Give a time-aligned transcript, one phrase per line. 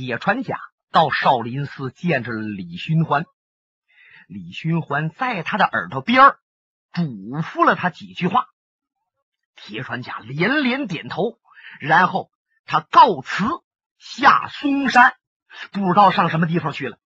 [0.00, 0.58] 铁船甲
[0.90, 3.26] 到少林寺见着了李寻欢。
[4.28, 6.36] 李寻欢在他的耳朵边
[6.94, 7.02] 嘱
[7.42, 8.46] 咐了他几句话。
[9.56, 11.38] 铁船甲连连点头，
[11.80, 12.30] 然后
[12.64, 13.44] 他告辞
[13.98, 15.12] 下嵩山，
[15.70, 16.96] 不知道上什么地方去了。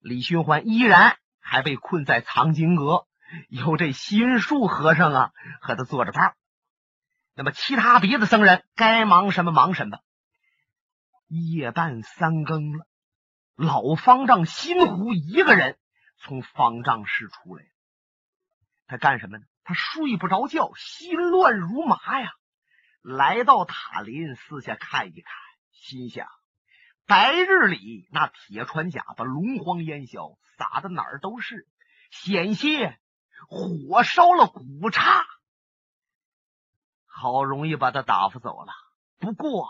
[0.00, 3.06] 李寻欢依然还被困在藏经阁，
[3.48, 5.30] 有这心术和尚啊
[5.60, 6.34] 和他做着伴。
[7.36, 10.00] 那么其他别的僧人该忙什么忙什么。
[11.40, 12.86] 夜半三更了，
[13.56, 15.78] 老方丈心湖一个人
[16.18, 17.64] 从方丈室出来，
[18.86, 19.44] 他干什么呢？
[19.64, 22.32] 他睡不着觉，心乱如麻呀。
[23.00, 25.32] 来到塔林四下看一看，
[25.70, 26.28] 心想：
[27.06, 31.66] 白日里那铁船甲把龙荒烟消撒的哪儿都是，
[32.10, 33.00] 险些
[33.48, 35.24] 火烧了古刹。
[37.06, 38.72] 好容易把他打发走了，
[39.18, 39.68] 不过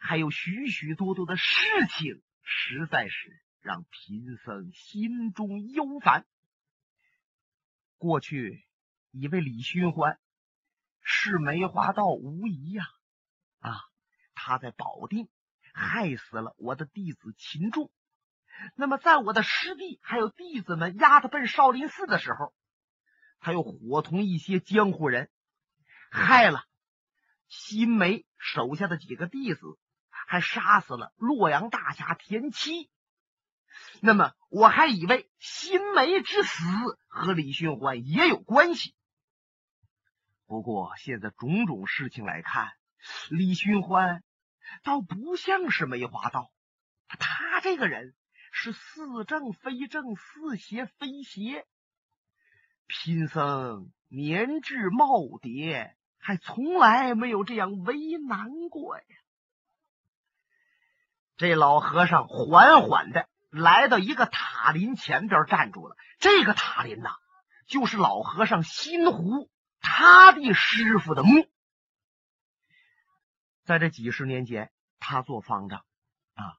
[0.00, 1.44] 还有许许多多的事
[1.96, 6.26] 情，实在是让贫僧心中忧烦。
[7.96, 8.64] 过去。
[9.12, 10.20] 以为李寻欢
[11.02, 12.84] 是梅花道无疑呀！
[13.58, 13.74] 啊，
[14.36, 15.28] 他在保定
[15.74, 17.90] 害死了我的弟子秦仲。
[18.76, 22.54] 那么，在我的师弟还有弟子们押他奔少林寺的时候，
[23.40, 25.28] 他又伙同一些江湖人
[26.12, 26.64] 害了
[27.48, 29.60] 新梅手下的几个弟子，
[30.30, 32.88] 还杀死了洛阳大侠田七。
[34.00, 36.62] 那么，我还以为新梅之死
[37.08, 38.94] 和李寻欢也有关系。
[40.46, 42.70] 不过，现在种种事情来看，
[43.28, 44.22] 李寻欢
[44.84, 46.52] 倒不像是梅花道。
[47.08, 48.14] 他这个人
[48.52, 51.66] 是似正非正，似邪非邪。
[52.86, 57.96] 贫僧年至耄耋，还从来没有这样为
[58.28, 59.04] 难过呀。
[61.40, 65.96] 这老和尚缓缓的来到一个塔林前边站住了。
[66.18, 67.12] 这个塔林呐，
[67.66, 69.50] 就是老和尚心湖。
[69.80, 71.48] 他的师傅的墓，
[73.64, 75.78] 在这几十年间，他做方丈
[76.34, 76.58] 啊，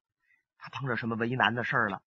[0.58, 2.02] 他碰着什么为难的事儿了，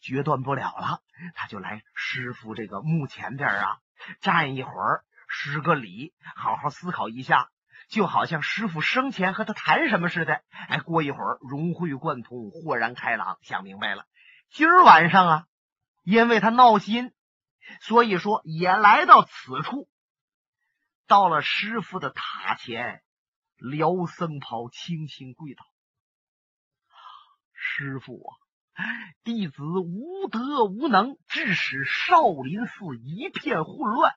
[0.00, 1.02] 决断不了了，
[1.34, 3.78] 他就来师傅这个墓前边啊，
[4.20, 7.50] 站一会儿，施个礼，好好思考一下，
[7.92, 10.40] 就好像师傅生前和他谈什么似的。
[10.68, 14.06] 哎，过一会儿融会贯通，豁然开朗，想明白了。
[14.48, 15.46] 今儿晚上啊，
[16.02, 17.12] 因为他闹心，
[17.82, 19.90] 所以说也来到此处。
[21.06, 23.02] 到了师傅的塔前，
[23.58, 25.62] 撩僧袍，轻轻跪倒
[27.52, 28.32] ：“师傅啊，
[29.22, 34.14] 弟子无德无能，致使少林寺一片混乱。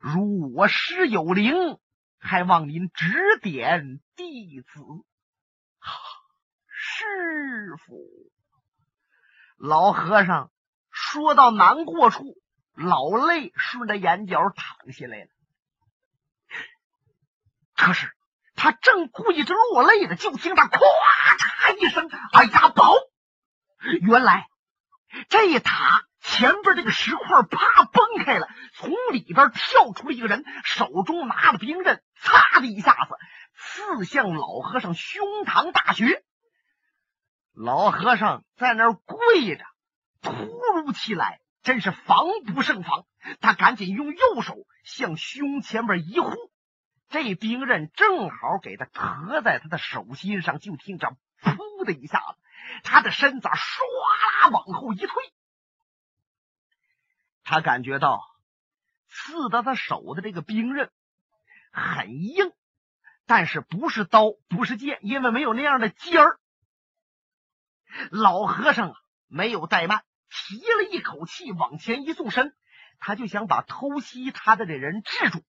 [0.00, 1.78] 如我师有灵，
[2.20, 4.68] 还望您指点弟子。”
[6.82, 7.94] 师傅，
[9.56, 10.50] 老和尚
[10.90, 12.36] 说到难过处，
[12.74, 15.28] 老泪顺着眼角淌下来了。
[17.76, 18.10] 可是
[18.54, 22.94] 他正跪着落泪呢，就听他咔嚓一声，哎呀，宝！
[24.02, 24.48] 原来
[25.28, 33.16] 这一塔前边这个石块啪崩开了，从里边跳出了一个人，手中拿着兵刃，嚓的一下子
[33.56, 36.22] 刺向老和尚胸膛大穴。
[37.52, 39.64] 老和尚在那儿跪着，
[40.22, 40.32] 突
[40.76, 43.04] 如其来，真是防不胜防。
[43.40, 46.30] 他赶紧用右手向胸前边一护。
[47.08, 52.38] 这兵刃正好给他磕在他的手心上，就听着“噗”的一下子，
[52.84, 55.08] 他的身子唰啦往后一退。
[57.50, 58.22] 他感觉到
[59.08, 60.88] 刺到他手的这个兵刃
[61.72, 62.52] 很硬，
[63.26, 66.38] 但是不是刀，不是剑，因为没有那样的尖儿。
[68.12, 68.94] 老和尚啊，
[69.26, 72.54] 没有怠慢，提了一口气，往前一纵身，
[73.00, 75.42] 他就想把偷袭他的这人制住。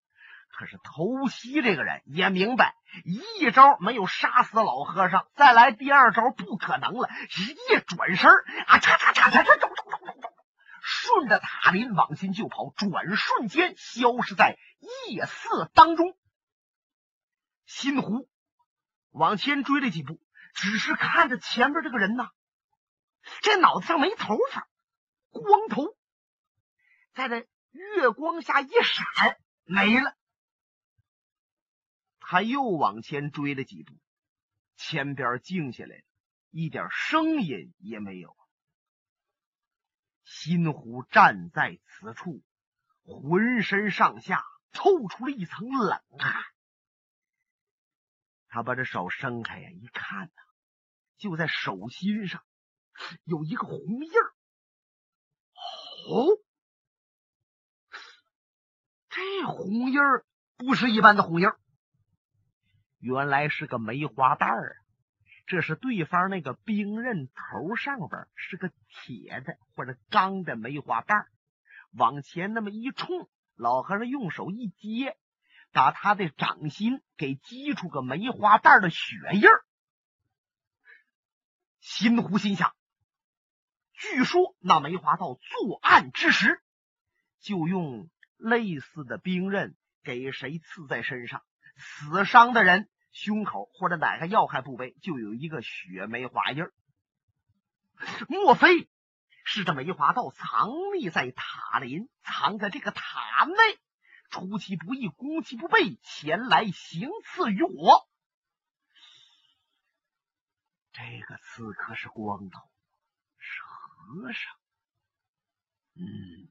[0.50, 2.74] 可是偷袭这个人也明白，
[3.06, 7.12] 一招没有杀死老和尚，再来第二招不可能了。
[7.30, 8.32] 一转身
[8.66, 9.91] 啊，嚓嚓嚓嚓嚓，走走走走走，
[10.93, 14.58] 顺着塔林往前就跑，转瞬间消失在
[15.08, 16.17] 夜色当中。
[17.66, 18.29] 新湖
[19.09, 20.22] 往前追了几步，
[20.53, 22.29] 只是看着前边这个人呐，
[23.41, 24.67] 这脑子上没头发，
[25.29, 25.96] 光头，
[27.14, 30.14] 在这月光下一闪没了。
[32.20, 33.94] 他又往前追了几步，
[34.76, 36.03] 前边静下来了，
[36.49, 38.35] 一点声音也没有。
[40.34, 42.42] 新湖站在此处，
[43.04, 46.42] 浑身上下透出了一层冷汗。
[48.48, 50.42] 他把这手伸开呀，一看呐，
[51.18, 52.44] 就在手心上
[53.26, 54.34] 有一个红印儿。
[56.10, 56.40] 哦，
[59.10, 60.26] 这红印儿
[60.56, 61.60] 不是一般的红印儿，
[63.00, 64.81] 原来是个梅花瓣儿。
[65.46, 71.26] 这是对方那个兵刃头上边是个铁的或者钢的梅花瓣
[71.91, 75.17] 往前那么一冲，老和尚用手一接，
[75.72, 79.66] 把他的掌心给击出个梅花瓣的血印儿。
[81.79, 82.73] 新湖心想，
[83.94, 86.61] 据说那梅花道作案之时，
[87.41, 91.44] 就用类似的兵刃给谁刺在身上，
[91.76, 92.87] 死伤的人。
[93.11, 96.73] 胸口或者哪个要害部位就有一个血梅花印儿，
[98.29, 98.90] 莫非
[99.43, 103.79] 是这梅花道藏匿在塔林，藏在这个塔内，
[104.29, 108.08] 出其不意，攻其不备，前来行刺于我？
[110.93, 112.59] 这个刺客是光头，
[113.37, 114.55] 是和尚。
[115.96, 116.49] 嗯，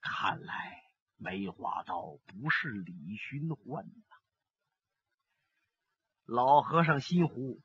[0.00, 0.82] 看来
[1.16, 4.21] 梅花道不是李寻欢呐。
[6.32, 7.60] 老和尚心湖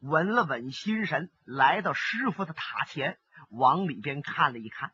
[0.00, 3.16] 稳了稳心神，来到师傅的塔前，
[3.48, 4.92] 往里边看了一看，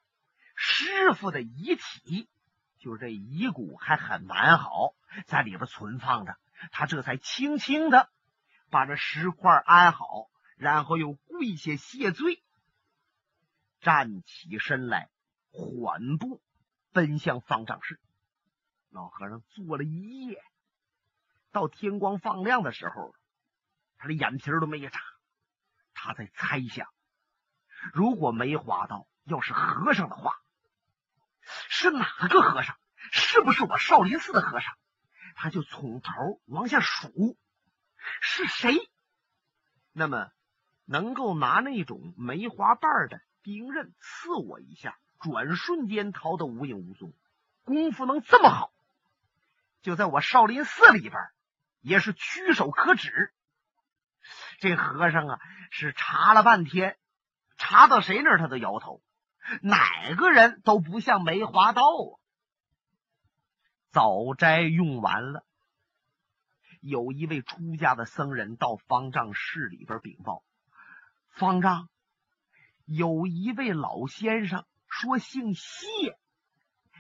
[0.54, 2.28] 师傅的遗体，
[2.78, 4.94] 就这遗骨还很完好，
[5.26, 6.36] 在里边存放着。
[6.70, 8.10] 他这才轻轻的
[8.68, 10.28] 把这石块安好，
[10.58, 12.42] 然后又跪下谢罪，
[13.80, 15.08] 站起身来，
[15.50, 16.42] 缓步
[16.92, 17.98] 奔向方丈室。
[18.90, 20.42] 老和尚坐了一夜。
[21.54, 23.14] 到天光放亮的时候，
[23.96, 25.00] 他的眼皮都没眨。
[25.94, 26.88] 他在猜想：
[27.92, 30.34] 如果梅花道要是和尚的话，
[31.68, 32.76] 是哪个和尚？
[33.12, 34.74] 是不是我少林寺的和尚？
[35.36, 36.10] 他就从头
[36.46, 37.38] 往下数，
[38.20, 38.74] 是谁？
[39.92, 40.32] 那么
[40.84, 47.14] 能够拿那种梅花瓣的兵刃刺我一下，转瞬间逃得无影无踪，
[47.62, 48.72] 功夫能这么好？
[49.82, 51.20] 就在我少林寺里边。
[51.84, 53.32] 也是屈手可指。
[54.58, 55.38] 这和尚啊，
[55.70, 56.96] 是查了半天，
[57.58, 59.02] 查到谁那儿他都摇头，
[59.60, 62.16] 哪个人都不像梅花道啊。
[63.90, 65.44] 早斋用完了，
[66.80, 70.42] 有一位出家的僧人到方丈室里边禀报：
[71.28, 71.90] 方丈，
[72.86, 76.18] 有一位老先生说姓谢，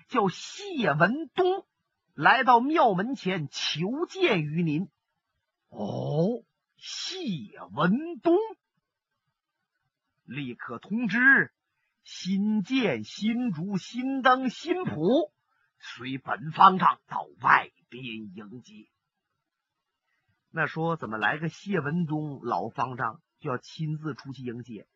[0.08, 1.66] 叫谢文东。
[2.14, 4.88] 来到庙门前求见于您。
[5.68, 6.44] 哦，
[6.76, 7.18] 谢
[7.72, 8.36] 文东，
[10.24, 11.52] 立刻通知
[12.04, 15.32] 新建新竹新灯新谱，
[15.80, 18.86] 随本方丈到外边迎接。
[20.50, 24.86] 那说怎么来个谢文东老方丈就要亲自出去迎接？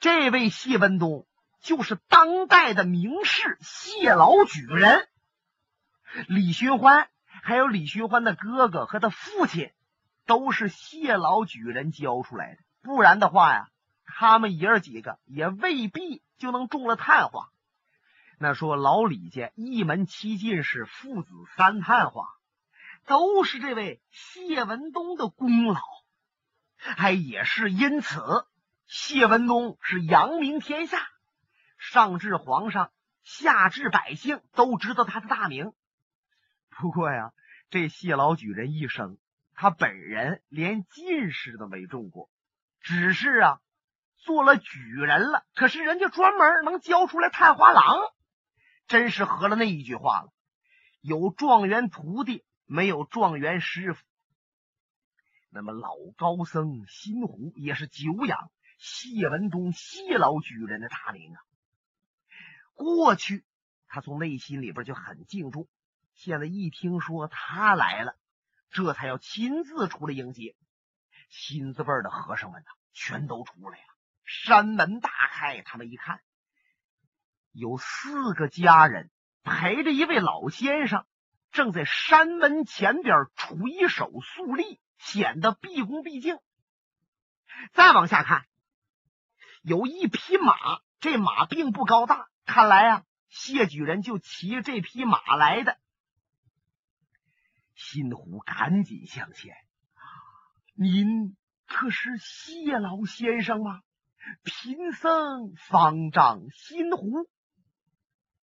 [0.00, 1.26] 这位谢文东
[1.60, 5.08] 就是当代的名士谢老举人。
[6.28, 7.08] 李寻欢，
[7.42, 9.70] 还有李寻欢的哥哥和他父亲，
[10.26, 12.62] 都是谢老举人教出来的。
[12.82, 13.68] 不然的话呀，
[14.04, 17.48] 他们爷儿几个也未必就能中了探花。
[18.38, 22.26] 那说老李家一门七进士，父子三探花，
[23.06, 25.80] 都是这位谢文东的功劳。
[26.78, 28.46] 还也是因此，
[28.86, 30.98] 谢文东是扬名天下，
[31.76, 32.90] 上至皇上，
[33.22, 35.72] 下至百姓，都知道他的大名。
[36.70, 37.32] 不过呀，
[37.68, 39.18] 这谢老举人一生，
[39.54, 42.30] 他本人连进士都没中过，
[42.80, 43.60] 只是啊，
[44.16, 45.44] 做了举人了。
[45.54, 48.00] 可是人家专门能教出来探花郎，
[48.86, 50.32] 真是合了那一句话了：
[51.00, 54.02] 有状元徒弟，没有状元师傅。
[55.50, 61.40] 那么老高僧新湖也是久仰谢文东谢老举人的大名啊。
[62.74, 63.44] 过去
[63.88, 65.68] 他从内心里边就很敬重。
[66.20, 68.14] 现在一听说他来了，
[68.70, 70.54] 这才要亲自出来迎接。
[71.30, 73.84] 新字辈的和尚们呢，全都出来了。
[74.26, 76.20] 山门大开，他们一看，
[77.52, 79.10] 有四个家人
[79.42, 81.06] 陪着一位老先生，
[81.52, 86.38] 正在山门前边垂手肃立，显得毕恭毕敬。
[87.72, 88.44] 再往下看，
[89.62, 95.78] 有一匹马，这马并不高大，看来啊，谢举人就骑这匹马来的。
[97.82, 99.54] 新湖赶紧向前，
[100.74, 101.34] 您
[101.66, 103.80] 可是谢老先生吗？
[104.44, 107.26] 贫僧方丈新湖。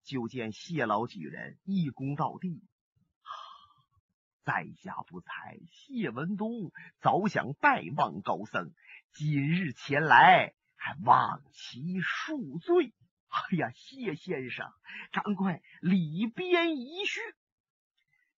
[0.04, 2.64] 就见谢老举人一躬到地，
[4.42, 8.72] 在下不才，谢文东早想拜望高僧，
[9.12, 12.94] 今日前来，还望其恕罪。
[13.28, 14.66] 哎呀，谢先生，
[15.12, 17.20] 赶快里边一叙。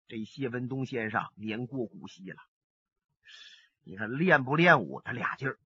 [0.09, 2.39] 这谢文东先生年过古稀了，
[3.85, 5.59] 你看练不练武，他俩劲儿。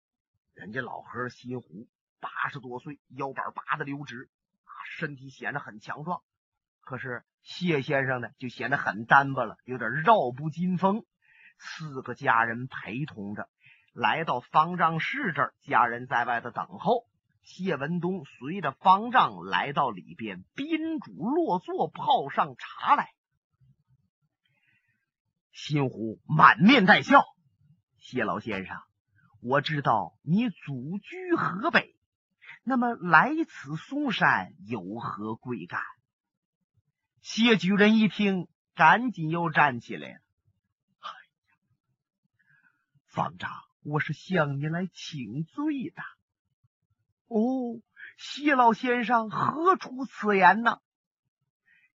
[0.56, 1.88] 人家老何心湖
[2.20, 4.32] 八十多岁，腰板拔的溜直，
[4.64, 6.24] 啊，身体显得很强壮。
[6.80, 11.06] 可是谢先生呢，就显得很单薄了，有点绕不进风。
[11.60, 13.48] 四个家人陪同着
[13.94, 17.06] 来到方丈室这儿，家人在外头等候。
[17.44, 23.12] 谢文东随着方丈来到里边，宾主落座，泡上茶来。
[25.52, 27.24] 新湖满面带笑
[28.00, 28.78] ：“谢老先生，
[29.42, 31.96] 我知道你祖居河北，
[32.64, 35.82] 那么来此嵩山有何贵干？”
[37.22, 40.20] 谢举人一听，赶紧又站起来了
[41.00, 41.54] ：“哎呀，
[43.06, 43.52] 方丈，
[43.84, 46.02] 我是向你来请罪的。”
[47.28, 47.82] 哦，
[48.18, 50.80] 谢老先生何出此言呢？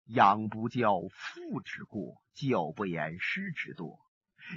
[0.05, 3.97] 养不教，父之过；教不严，师之惰。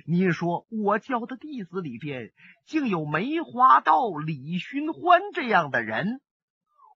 [0.04, 2.32] 您说我教的弟子里边，
[2.66, 6.20] 竟有梅花道李寻欢这样的人，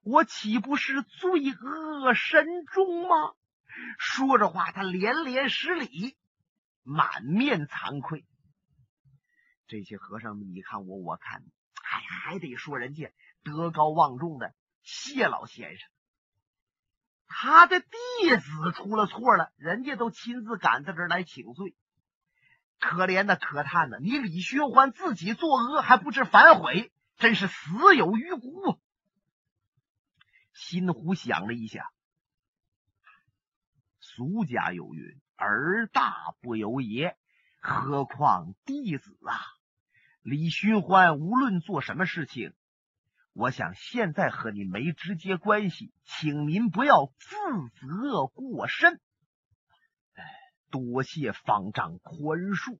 [0.03, 3.33] 我岂不是罪恶深重吗？
[3.97, 6.15] 说着话，他连连施礼，
[6.83, 8.25] 满面惭愧。
[9.65, 13.11] 这些和尚们，你看我，我看你，还还得说人家。
[13.43, 15.89] 德高望重的谢老先生，
[17.35, 17.87] 他的弟
[18.37, 21.75] 子出了错了，人家都亲自赶到这儿来请罪。
[22.79, 28.79] 可怜的可叹的，你李寻欢自己作恶还不知反悔，真是死有余辜。
[30.53, 31.89] 心湖想了一下，
[33.99, 37.17] 俗家有云：“儿大不由爷。”
[37.59, 39.41] 何况弟子啊？
[40.21, 42.53] 李寻欢无论做什么事情。
[43.33, 47.35] 我想现在和你没直接关系，请您不要自
[47.81, 49.01] 责过甚。
[50.13, 50.23] 哎，
[50.69, 52.77] 多谢方丈宽恕。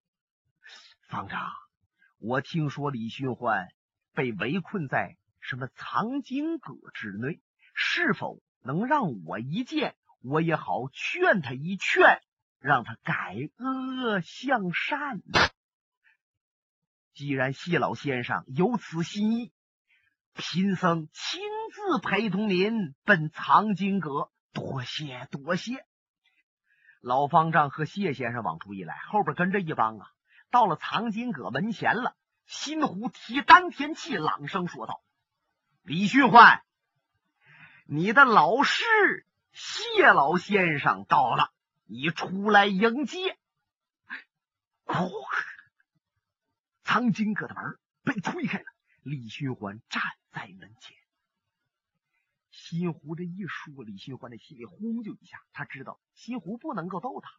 [1.09, 1.41] 方丈，
[2.19, 3.67] 我听说李寻欢
[4.13, 7.41] 被围困在什么藏经阁之内，
[7.73, 12.21] 是否能让我一见，我也好劝他一劝，
[12.59, 15.23] 让他改恶向善？
[17.15, 19.51] 既然谢老先生有此心意。
[20.33, 25.85] 贫僧亲自陪同您奔藏经阁，多谢多谢。
[27.01, 30.07] 老方丈和谢先生往出一来，后边跟着一帮啊。
[30.49, 35.03] 到了藏经阁门前了，新湖提丹田气，朗声说道
[35.83, 36.63] ：“李旭焕，
[37.85, 38.83] 你的老师
[39.51, 41.51] 谢老先生到了，
[41.85, 43.37] 你出来迎接。”
[44.85, 45.11] 哐！
[46.83, 48.65] 藏经阁的门被推开了，
[49.03, 50.01] 李寻欢站。
[50.35, 50.97] 在门前，
[52.49, 57.29] 新湖这一说，李寻欢的心里轰就一下，他知道新湖不能够逗他。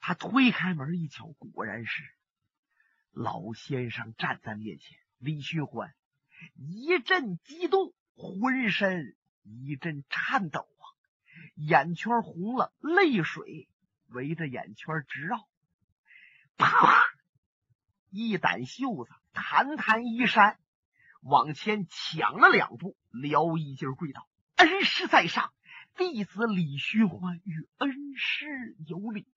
[0.00, 2.02] 他推开门一瞧，果然是
[3.12, 4.98] 老先生站在面前。
[5.18, 5.94] 李寻欢
[6.56, 10.84] 一阵激动，浑身一阵颤抖啊，
[11.54, 13.68] 眼圈红了，泪水
[14.08, 15.48] 围着眼圈直绕。
[16.56, 17.04] 啪啪！
[18.10, 20.58] 一掸袖子，弹弹衣衫。
[21.22, 25.52] 往前抢了两步，撩衣襟跪道：“恩师在上，
[25.96, 29.28] 弟子李寻欢与恩师有礼。”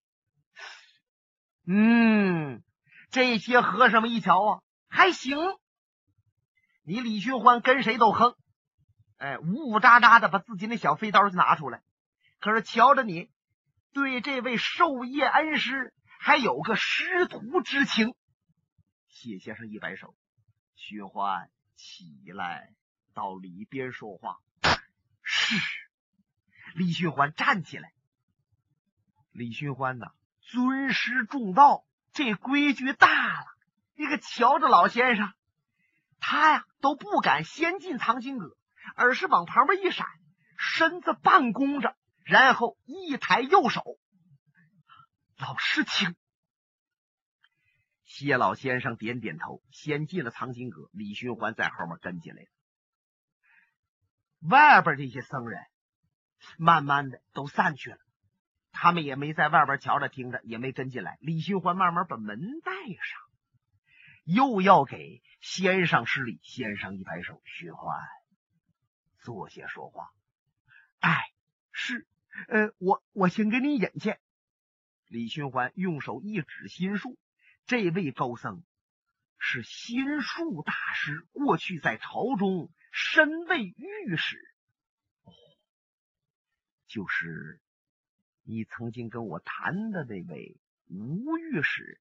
[1.67, 2.63] 嗯，
[3.11, 5.37] 这些和尚们一瞧啊，还行。
[6.83, 8.35] 你李寻欢跟谁都横，
[9.17, 11.83] 哎，呜呜喳喳的把自己那小飞刀就拿出来。
[12.39, 13.29] 可是瞧着你，
[13.93, 18.15] 对这位授业恩师还有个师徒之情。
[19.29, 20.15] 谢先生一摆手，
[20.75, 21.49] 徐欢。
[21.77, 22.73] 起来，
[23.13, 24.39] 到里边说话。
[25.21, 25.57] 是
[26.73, 27.91] 李寻欢站起来。
[29.31, 33.45] 李寻欢呐，尊师重道，这规矩大了。
[33.95, 35.33] 你可瞧着老先生，
[36.21, 38.55] 他呀都不敢先进藏经阁，
[38.95, 40.07] 而是往旁边一闪，
[40.57, 43.83] 身子半弓着，然后一抬右手，
[45.37, 46.15] 老师请。
[48.15, 50.89] 谢老先生点点头，先进了藏经阁。
[50.93, 52.47] 李寻欢在后面跟进来了。
[54.39, 55.59] 外边这些僧人
[56.57, 57.97] 慢慢的都散去了，
[58.71, 61.17] 他们也没在外边瞧着听着，也没跟进来。
[61.19, 63.19] 李寻欢慢慢把门带上，
[64.23, 66.39] 又要给先生施礼。
[66.41, 67.99] 先生一摆手：“寻欢，
[69.19, 70.07] 坐下说话。”
[71.03, 71.33] 哎，
[71.73, 72.07] 是，
[72.47, 74.15] 呃，我我先给你引去。
[75.07, 77.19] 李寻欢用手一指心术，
[77.65, 78.63] 这位高僧
[79.39, 84.37] 是心术大师，过去在朝中身为御史。
[86.87, 87.59] 就是
[88.43, 91.99] 你曾经跟我谈的那位吴御史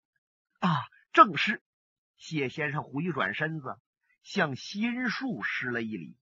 [0.61, 0.69] 啊，
[1.13, 1.63] 正是。
[2.17, 3.81] 谢先生回转身子，
[4.23, 6.17] 向心术施了一礼。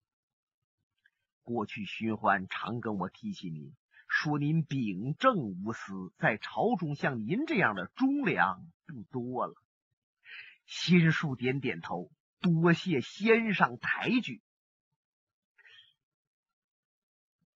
[1.41, 3.75] 过去寻欢常跟我提起您。
[4.09, 9.53] 说您秉正无私，在朝中像您这样的忠良不多了。
[10.65, 12.11] 心术点点头，
[12.41, 14.41] 多谢先生抬举。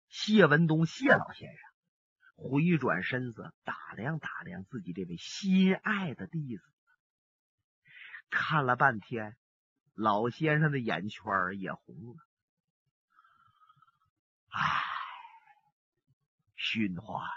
[0.08, 1.60] 谢文东，谢老先生
[2.36, 6.62] 回转身子，打量打量自己这位心爱的弟子，
[8.30, 9.36] 看了半天，
[9.92, 12.26] 老先生的眼圈也红了。
[14.50, 14.93] 唉。
[16.64, 17.28] 寻欢，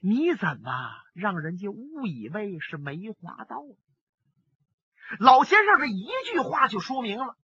[0.00, 0.70] 你怎么
[1.12, 3.60] 让人家误以为是梅花道？
[5.20, 7.36] 老先生这一句话就说明了，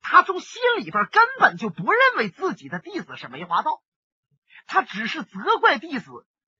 [0.00, 3.80] 他从心里边根本就不认为自己的弟子是梅花道，
[4.66, 6.10] 他只是责怪弟子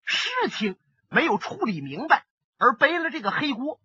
[0.04, 0.78] 事情
[1.08, 2.24] 没有处理明白，
[2.58, 3.80] 而背了这个黑锅。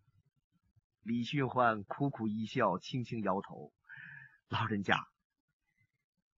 [1.01, 3.73] 李寻欢苦苦一笑，轻轻摇头
[4.49, 5.03] ：“老人家，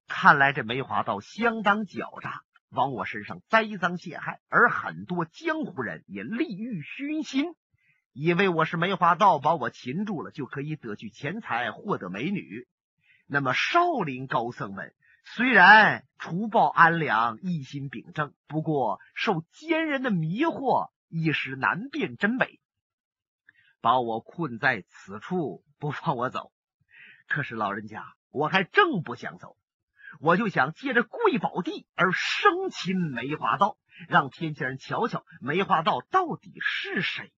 [0.07, 7.55] 看来这梅花道相当狡诈。”往我身上栽赃陷害，而很多江湖人也利欲熏心，
[8.13, 12.67] 以为我是梅花道，把我擒住了就可以得去钱财，获得美女。
[13.25, 14.93] 那么少林高僧们
[15.24, 22.62] 虽然除暴安良，一心秉正，不过受奸人的迷惑，一时难辨真伪，
[23.81, 26.51] 把我困在此处，不放我走。
[27.27, 29.57] 可是老人家，我还正不想走。
[30.19, 37.33] 我就想借着贵宝地而生擒梅花道，让天下人瞧瞧梅花道到底是谁。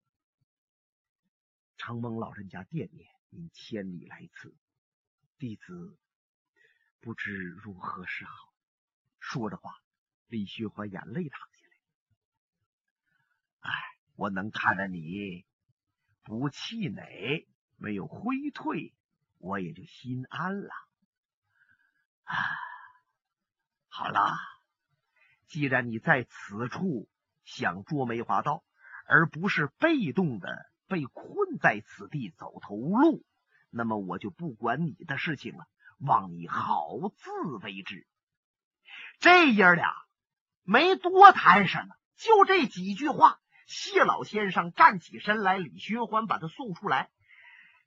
[1.78, 4.56] 承蒙老人家惦念，您千里来此，
[5.38, 5.98] 弟子
[7.00, 8.34] 不知如何是好。
[9.20, 9.74] 说着话，
[10.28, 13.72] 李寻欢眼泪淌下来。
[13.72, 13.74] 哎，
[14.16, 15.46] 我能看着你
[16.24, 18.94] 不气馁，没有灰退，
[19.38, 20.74] 我也就心安了。
[22.24, 22.36] 啊，
[24.00, 24.38] 好了，
[25.50, 27.10] 既然你在此处
[27.44, 28.64] 想捉梅花道，
[29.06, 30.48] 而不是被动的
[30.88, 33.26] 被困在此地走投无路，
[33.70, 35.66] 那么我就不管你的事情了，
[35.98, 37.30] 望你好自
[37.62, 38.08] 为之。
[39.20, 39.94] 这爷俩
[40.64, 43.42] 没多谈什么，就这几句话。
[43.68, 47.12] 谢老先生站起身来，李寻欢把他送出来。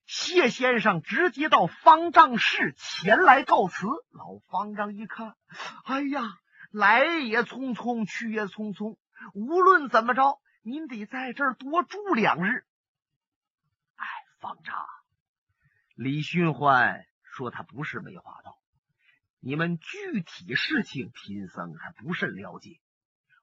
[0.07, 3.87] 谢先生直接到方丈室前来告辞。
[4.11, 5.37] 老方丈一看，
[5.85, 6.39] 哎呀，
[6.71, 8.97] 来也匆匆，去也匆匆。
[9.35, 12.67] 无论怎么着，您得在这儿多住两日。
[13.97, 14.07] 哎，
[14.41, 14.87] 方丈，
[15.95, 18.59] 李寻欢说他不是梅花道，
[19.41, 22.81] 你们具体事情贫僧还不甚了解，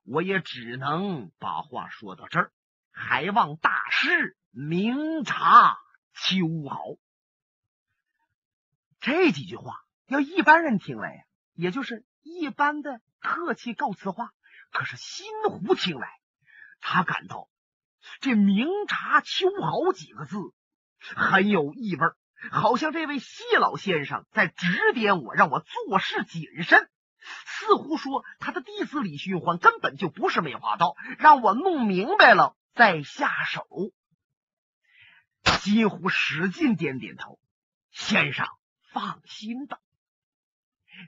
[0.04, 2.52] 我也只能把话说到这儿，
[2.92, 5.80] 还望大师明察。
[6.22, 6.98] 秋毫，
[9.00, 14.32] 这几句话要一般人听来呀，也就是一般的客气告辞话。
[14.72, 16.08] 可是新湖听来，
[16.82, 17.50] 他感到
[18.20, 20.38] 这“明察秋毫”几个字
[21.00, 22.08] 很有意味，
[22.52, 26.90] 好像这位谢老先生在指点我，让我做事谨慎。
[27.46, 33.68] 似乎说他的弟子李寻欢根本就不是梅花刀，让我弄明白了再下手。
[35.64, 37.40] 金虎使劲点点头，
[37.92, 38.46] 先生
[38.92, 39.80] 放心吧。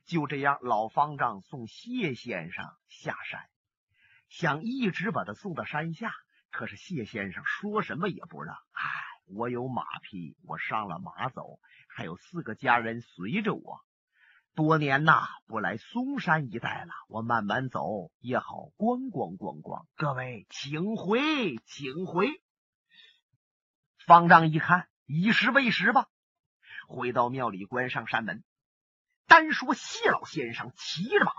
[0.06, 3.50] 就这样，老方丈送谢先生下山，
[4.30, 6.13] 想一直把他送到山下。
[6.50, 8.56] 可是谢先生说什么也不让。
[8.72, 8.84] 唉，
[9.26, 13.80] 我有马匹，我上了马走，还有四个家人随着我。
[14.54, 19.88] 多年呐，不来嵩山一带了，我慢慢走也好，观光观光。
[19.96, 22.41] 各位，请回，请回。
[24.06, 26.08] 方丈一看，以时为时吧。
[26.88, 28.44] 回到庙里，关上山门。
[29.28, 31.32] 单说谢老先生骑着马，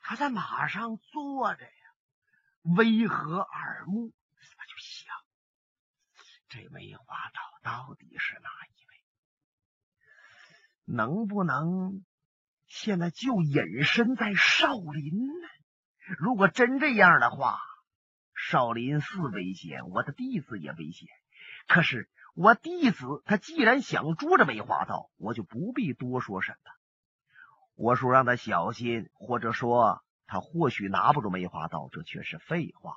[0.00, 1.70] 他在马上坐着呀，
[2.62, 4.06] 微和耳目。
[4.06, 5.14] 我就想，
[6.48, 9.04] 这梅花道到底是哪一位？
[10.96, 12.04] 能不能
[12.66, 15.48] 现在就隐身在少林呢？
[16.18, 17.60] 如果真这样的话，
[18.50, 21.08] 少林寺危险，我的弟子也危险。
[21.68, 26.72] 可是我弟子他既然想捉着梅花道，我就不必多说什么。
[27.76, 32.96] 我说让他小心，或者说他或许拿不住梅花道，这却是废话。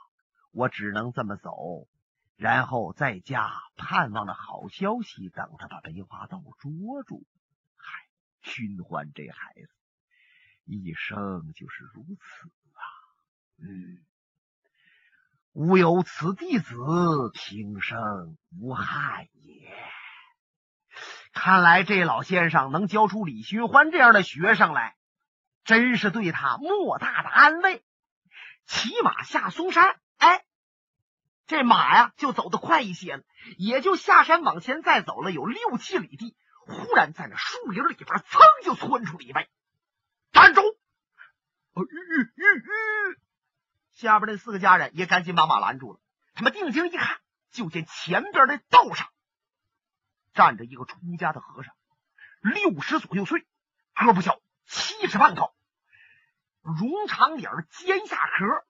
[0.50, 1.88] 我只能这么走，
[2.36, 7.28] 然后在家盼望着好消息，等他把梅花道捉住。
[7.76, 8.08] 嗨，
[8.42, 9.70] 寻欢这孩子
[10.66, 12.82] 一生就是如此啊！
[13.60, 14.04] 嗯，
[15.54, 16.74] 吾有此弟子，
[17.32, 19.72] 平生无憾也。
[21.32, 24.96] 看来这老先生能教出李寻欢这样的学生来，
[25.63, 27.84] 真是对他莫大的安慰。
[28.66, 30.44] 骑马下嵩山，哎，
[31.46, 33.24] 这马呀就走得快一些了，
[33.60, 36.36] 也就下山往前再走了有六七里地，
[36.66, 39.48] 忽然在那树林里边，噌就窜出了一位，
[40.32, 40.62] 站住！
[43.93, 45.99] 下边那四个家人也赶紧把马拦住了。
[46.34, 47.17] 他们定睛一看，
[47.51, 49.08] 就见前边的道上
[50.34, 51.75] 站着一个出家的和尚，
[52.41, 53.45] 六十左右岁，
[53.93, 55.53] 个不小，七尺半高。
[56.62, 58.65] 绒长脸，尖下壳，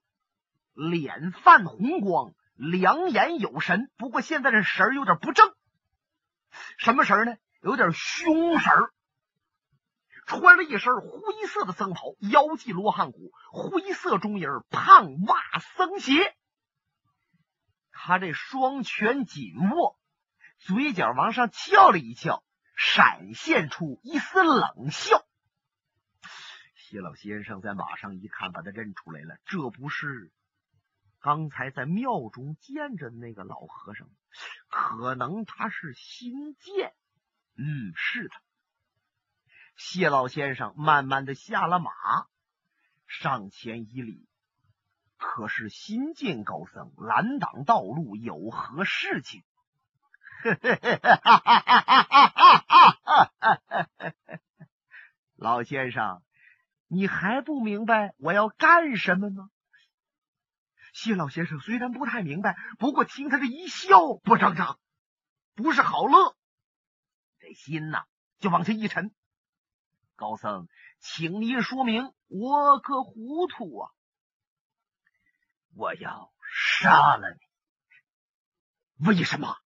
[0.73, 3.91] 脸泛红光，两眼有神。
[3.97, 5.53] 不过现在这神有点不正，
[6.77, 7.35] 什么神呢？
[7.61, 8.92] 有点凶神儿。
[10.25, 16.35] 穿了一身灰色的僧袍，腰系罗汉骨，灰色中衣，胖袜僧鞋。
[17.91, 19.97] 他这双拳紧握，
[20.57, 22.43] 嘴角往上翘了一翘，
[22.75, 25.25] 闪现出一丝冷笑。
[26.75, 29.37] 谢老先生在马上一看，把他认出来了。
[29.45, 30.31] 这不是
[31.19, 34.07] 刚才在庙中见着那个老和尚？
[34.69, 36.93] 可能他是新建。
[37.55, 38.42] 嗯，是他。
[39.75, 41.91] 谢老先生慢慢的下了马，
[43.07, 44.27] 上前一礼
[45.17, 49.43] ：“可是新建高僧拦挡道路，有何事情？”
[55.35, 56.21] 老先生。
[56.87, 59.49] 你还不明白我要干什么吗？
[60.93, 64.79] 谢老先生虽然不太明白，不过听他这一笑，不正常，
[65.55, 66.37] 不是好乐，
[67.39, 68.05] 这心呐
[68.37, 69.11] 就往下一沉。
[70.15, 70.67] 高僧，
[70.99, 73.91] 请您说明，我可糊涂啊！
[75.75, 76.31] 我要
[76.79, 77.31] 杀了
[78.99, 79.07] 你！
[79.07, 79.57] 为什么？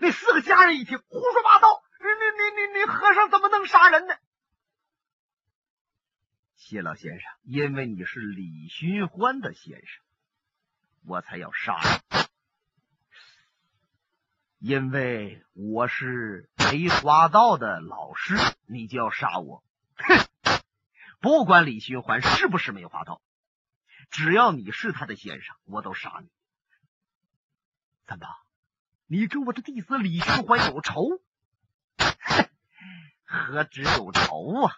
[0.00, 1.82] 那四个家人一听，胡说八道！
[1.98, 4.14] 你你你你，和尚怎么能杀人呢？
[6.54, 10.04] 谢老先生，因为你是李寻欢的先生，
[11.04, 12.20] 我才要杀你；
[14.60, 18.36] 因为我是梅花道的老师，
[18.68, 19.64] 你就要杀我。
[19.96, 20.60] 哼！
[21.18, 23.22] 不管李寻欢是不是梅花道，
[24.10, 26.28] 只要你是他的先生，我都杀你。
[28.06, 28.26] 怎么？
[29.06, 31.08] 你跟我的弟子李寻欢有仇？
[33.24, 34.76] 何止有仇啊！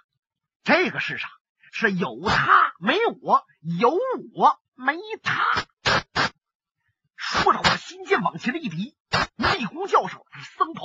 [0.63, 1.29] 这个世上……
[1.73, 3.45] 是有他没我，
[3.81, 3.91] 有
[4.35, 5.67] 我没他。
[7.17, 8.95] 说着，我心剑往前的一提，
[9.37, 10.83] 内功教授僧袍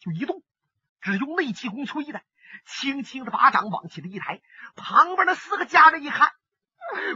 [0.00, 0.42] 就一动，
[1.00, 2.22] 只用内气功吹的，
[2.66, 4.40] 轻轻的把掌往起的一抬。
[4.74, 6.32] 旁边的四个家人一看，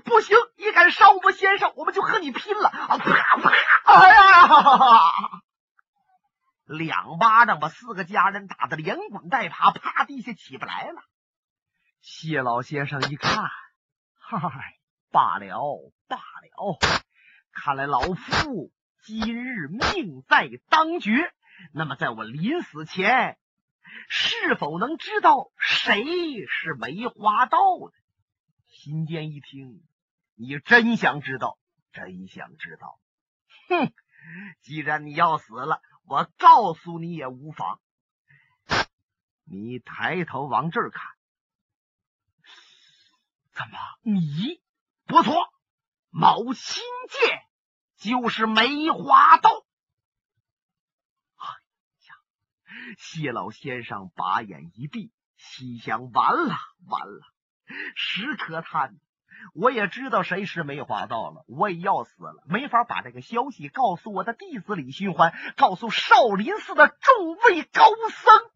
[0.05, 2.69] 不行，你敢伤我们先生，我们就和你拼了！
[2.69, 3.51] 啊啪啪！
[3.85, 5.43] 哎呀，
[6.65, 11.03] 两巴掌把四个家人打得连滚带爬，趴地下起不来了。
[12.01, 13.51] 谢老先生一看，
[14.19, 14.41] 嗨，
[15.11, 16.79] 罢了罢了，
[17.53, 18.73] 看来老夫
[19.07, 21.33] 今日命在当绝。
[21.73, 23.39] 那么，在我临死前，
[24.09, 26.03] 是否能知道谁
[26.49, 27.93] 是梅花道的？
[28.67, 29.81] 新建一听，
[30.35, 31.57] 你真想知道，
[31.93, 32.99] 真想知道。
[33.69, 33.93] 哼，
[34.63, 37.81] 既然你要死了，我告诉你也无妨。
[39.45, 41.07] 你抬头往这儿看。
[43.53, 43.79] 怎么？
[44.03, 44.61] 你
[45.05, 45.33] 不错，
[46.11, 47.46] 毛新剑
[47.99, 49.51] 就是梅花道。
[51.37, 51.47] 哎
[52.07, 52.15] 呀，
[52.99, 56.55] 谢老先生把眼一闭，心想：完了，
[56.89, 57.21] 完了，
[57.95, 58.97] 史可叹！
[59.55, 68.51] 我也知道谁是梅花道了，我也要死了，没法把这个消息告诉我的弟子李寻欢，告诉少林寺的众位高僧。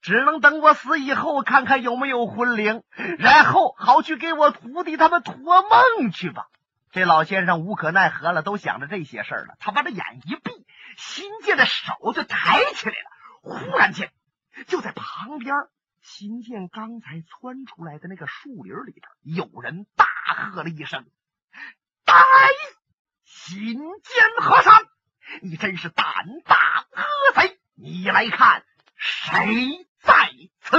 [0.00, 2.82] 只能等我死以后，看看有没有魂灵，
[3.18, 6.48] 然后好去给我徒弟他们托梦去吧。
[6.94, 9.56] 这老先生无可奈何了，都想着这些事儿了。
[9.58, 10.64] 他把这眼一闭，
[10.96, 13.10] 新建的手就抬起来了。
[13.42, 14.12] 忽然间，
[14.68, 15.56] 就在旁边，
[16.00, 20.06] 新建刚才窜出来的那个树林里边，有人大
[20.52, 21.04] 喝了一声
[22.06, 22.14] ：“呆！
[23.24, 24.72] 新建和尚，
[25.42, 26.06] 你真是胆
[26.44, 27.02] 大恶
[27.34, 27.58] 贼！
[27.74, 30.30] 你来看谁？”在
[30.60, 30.78] 此，